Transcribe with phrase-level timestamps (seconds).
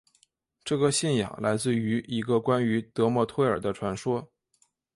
[0.65, 4.31] 这个信仰来自一个关于得墨忒耳的传说。